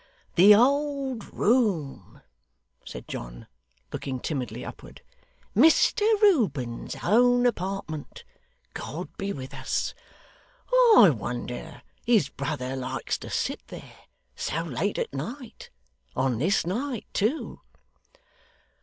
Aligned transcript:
'The 0.33 0.55
old 0.55 1.31
room,' 1.31 2.23
said 2.83 3.07
John, 3.07 3.45
looking 3.93 4.19
timidly 4.19 4.65
upward; 4.65 5.03
'Mr 5.55 6.01
Reuben's 6.23 6.95
own 7.03 7.45
apartment, 7.45 8.23
God 8.73 9.15
be 9.17 9.31
with 9.31 9.53
us! 9.53 9.93
I 10.97 11.11
wonder 11.15 11.83
his 12.03 12.29
brother 12.29 12.75
likes 12.75 13.19
to 13.19 13.29
sit 13.29 13.61
there, 13.67 13.99
so 14.35 14.63
late 14.63 14.97
at 14.97 15.13
night 15.13 15.69
on 16.15 16.39
this 16.39 16.65
night 16.65 17.05
too. 17.13 17.61